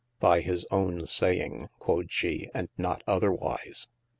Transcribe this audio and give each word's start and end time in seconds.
by 0.19 0.41
his 0.41 0.65
owne 0.71 1.05
saying, 1.05 1.69
quod 1.77 2.11
she, 2.11 2.49
& 2.63 2.65
not 2.79 3.03
otherwise. 3.05 3.85